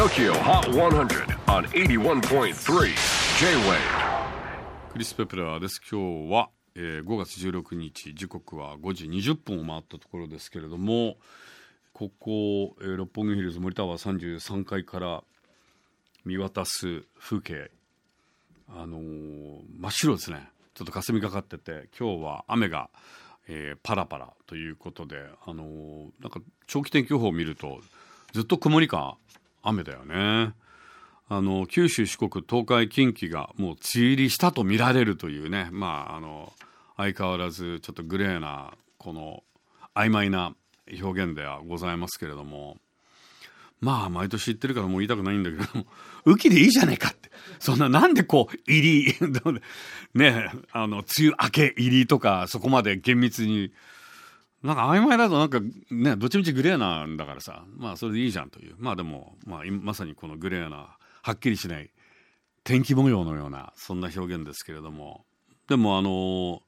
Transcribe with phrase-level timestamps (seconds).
[0.00, 2.54] TOKYO HOT 100 on 81.3
[3.38, 3.76] J-WAVE
[4.94, 5.78] クリス・ペプラーです。
[5.92, 11.18] 今日は、えー5月16日時刻は5時20分を回ったところですけれども
[11.92, 15.22] ここ、えー六本木ヒルズ森タワー33階から
[16.24, 17.70] 見渡す風景
[18.70, 20.48] あのー真っ白ですね。
[20.72, 22.88] ちょっと霞がかってて今日は雨が、
[23.48, 27.80] えーパラパラということであのーなんか長期天気予報を見ると
[28.32, 29.18] ずっと曇りか
[29.62, 30.54] 雨だよね。
[31.28, 36.52] あの九州、四国、東海、近畿がもう梅雨入りしたと見られるというね、まあ、あの
[36.96, 39.44] 相変わらずちょっとグレーなこの
[39.94, 40.54] 曖昧な
[41.00, 42.76] 表現ではございますけれども。
[43.80, 45.86] まあ毎年言ってるからもう言いたくないんだけども。
[46.26, 47.30] 雨季でいいじゃねえかって。
[47.58, 49.14] そんななんでこう入り
[50.14, 53.72] ねあの梅雨明け入りとかそこまで厳密に
[54.62, 57.64] なんか曖昧だとなんかねどっちみちグレーなんだからさ。
[57.76, 58.74] まあそれでいいじゃんという。
[58.78, 61.90] まあでも、まあ、まさにこのグレーなはっきりしない
[62.64, 65.24] 天気模様のようなそんな表現ですけれども。
[65.68, 66.62] でもあの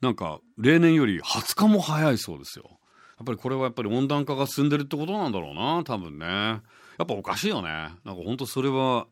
[0.00, 2.64] なんか例年より20日も早いそうですよ。
[3.18, 6.26] やっぱりこれはやっぱり温暖化が進んでるってことなんだろうな多分ね。
[6.26, 6.60] や
[7.04, 7.68] っぱおかしいよね。
[8.04, 9.06] なんか本当それは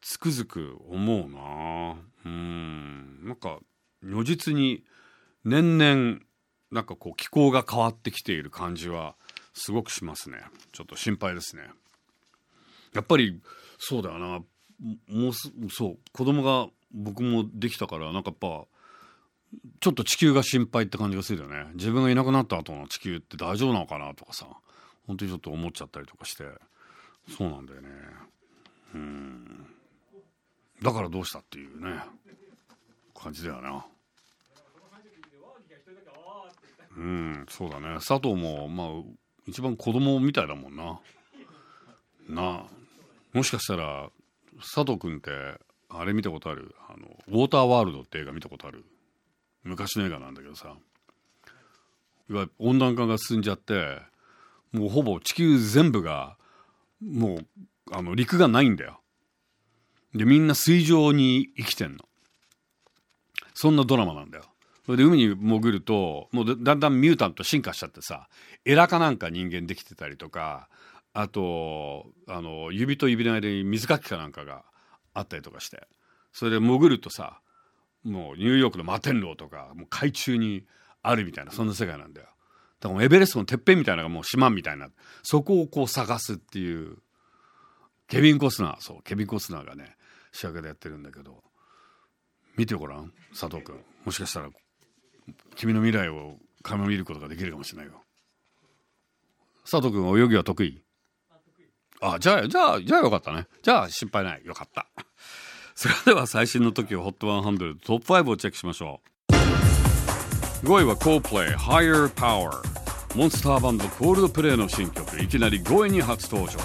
[0.00, 1.96] つくづく思うな。
[2.24, 3.24] うん。
[3.24, 3.58] なんか
[4.02, 4.84] 如実に
[5.44, 6.18] 年々
[6.74, 9.14] なんかこう気候が変わってきている感じは
[9.54, 10.38] すごくしますね。
[10.72, 11.62] ちょっと心配ですね。
[12.92, 13.40] やっぱり
[13.78, 14.40] そうだよな。
[15.08, 15.98] もうすそう。
[16.12, 18.66] 子供が僕もできたからなんかやっぱ
[19.80, 21.70] ちょっと地球が心配って感じがするよね。
[21.74, 24.46] 自分がいなくなった後の地球って大丈夫なのかなとかさ
[25.06, 26.44] 本当にちょっと思っちゃったりとかして。
[27.38, 27.88] そうなんだよね。
[28.94, 29.66] うん。
[30.82, 32.00] だからどうしたっていうね。
[33.14, 33.86] 感じだよな。
[36.96, 37.94] うんそうだね。
[37.94, 38.88] 佐藤もまあ
[39.46, 41.00] 一番子供みたいだもんな。
[42.28, 42.64] なあ
[43.32, 44.10] もしかしたら
[44.58, 45.30] 佐藤君って
[45.88, 46.74] あれ見たことある？
[46.88, 48.84] あのウォーターワールドって映画見たことある？
[49.64, 50.76] 昔の映画なんだけどさ。
[52.30, 53.98] いわゆる温暖化が進んじゃって
[54.72, 56.38] もうほぼ地球全部が
[57.02, 57.46] もう
[57.92, 59.00] あの陸がないんだよ。
[60.14, 61.98] でみんな水上に生きてんの。
[63.52, 64.44] そんなドラマなんだよ。
[64.84, 68.28] それで海に潜るともうだんだんミュータント進化しちゃってさ
[68.64, 70.68] エラかなんか人間できてたりとか
[71.14, 74.64] あとあの指と指の間に水かきかなんかが
[75.14, 75.86] あったりとかして
[76.32, 77.40] それで潜るとさ
[78.02, 80.64] もうニューヨークの摩天楼とかもう海中に
[81.02, 82.28] あるみたいなそんな世界なんだよ。
[82.80, 84.88] だからエベレストのてっぺんみたいなのがもう島みたいな
[85.22, 86.98] そこをこう探すっていう
[88.08, 89.96] ケビン・コスナーそうケビン・コスナーがね
[90.32, 91.42] 主役でやってるんだけど
[92.56, 93.80] 見てごらん佐藤君。
[94.04, 94.50] もしかしたら
[95.56, 98.02] 君の未来を垣間見ることができるかもしれないよ。
[99.62, 100.82] 佐藤君泳ぎは得意？
[102.00, 103.46] あじゃあじゃあじゃあよかったね。
[103.62, 104.42] じゃあ心配ない。
[104.44, 104.86] よかった。
[105.74, 110.66] それでは最新の時を HOT100 トップ5をチェックしましょう。
[110.66, 112.62] 5位は Coldplay Higher Power
[113.14, 115.20] モンスターバンドコールドプレイの新曲。
[115.20, 116.58] いきなり5位に初登場。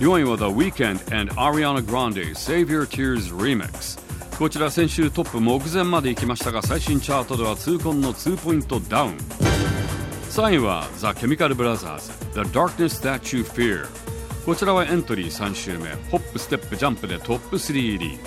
[0.00, 4.09] 4位は The Weeknd and Ariana Grande Save Your Tears Remix
[4.40, 9.16] こちら先週トップ目前まで行きましたが最新チャートでは痛恨の2ポイントダウン。
[10.30, 13.86] 3位は The Chemical Brothers The Darkness That You Fear
[14.46, 18.18] こちらはエントリー3週目ホップステップジャンプでトップ3入り。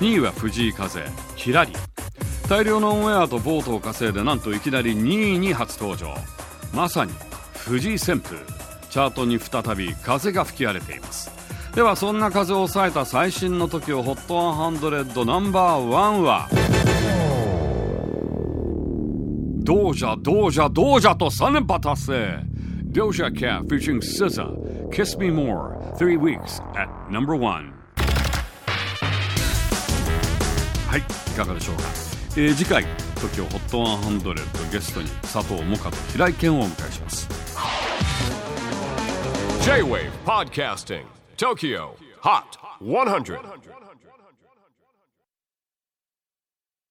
[0.00, 1.02] 2位は藤井風
[1.36, 1.74] キラリ
[2.48, 6.14] 大量のオンエアとボートを稼いでなんといきなり2位に初登場。
[6.72, 7.12] まさに
[7.58, 8.38] 藤井旋風。
[8.88, 11.41] チャートに再び風が吹き荒れています。
[11.74, 16.48] ではそんな風を抑えた最新の時を HOT100 ナンバーワンは
[19.64, 22.44] どうじゃどうじゃどうじゃと3連覇達成
[22.92, 27.72] Doja Cat featuring SZA Kiss Me More 3 weeks at number one.
[30.86, 31.02] はいい
[31.34, 31.84] かがでしょうか、
[32.36, 37.28] えー次回 TOKIOHOT100 ゲストに佐藤萌歌と平井堅をお迎えします。
[39.64, 43.40] J-WAVE PODCASTING TOKYO HOT 100